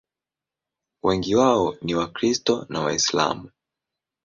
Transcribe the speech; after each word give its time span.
Wengi 1.03 1.35
wao 1.35 1.75
ni 1.81 1.95
Wakristo 1.95 2.65
na 2.69 2.79
Waislamu. 2.81 3.49